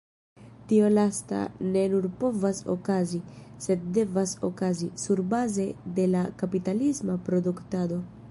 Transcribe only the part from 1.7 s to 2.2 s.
ne nur